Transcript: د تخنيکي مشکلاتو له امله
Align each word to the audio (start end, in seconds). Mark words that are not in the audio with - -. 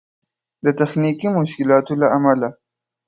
د 0.63 0.67
تخنيکي 0.79 1.27
مشکلاتو 1.37 1.93
له 2.01 2.07
امله 2.17 2.49